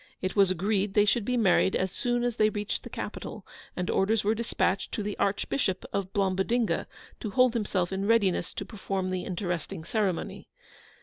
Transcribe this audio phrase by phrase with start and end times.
[0.19, 3.87] It was agreed they should be married as soon as they reached the capital, and
[3.87, 6.87] orders were dispatched to the Archbishop of Blombodinga,
[7.19, 10.47] to hold himself in readiness to perform the interesting ceremony.